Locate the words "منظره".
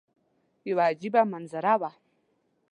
1.31-1.73